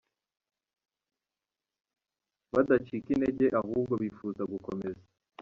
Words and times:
Badacika 2.53 3.07
intege 3.15 3.45
ahubwo 3.59 3.93
bifuza 4.03 4.41
gukomeza. 4.53 5.03